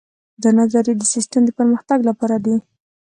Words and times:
دا 0.41 0.49
نظریې 0.59 0.93
د 0.97 1.01
سیسټم 1.13 1.41
د 1.45 1.49
پرمختګ 1.59 1.99
لپاره 2.09 2.35
دي. 2.45 2.55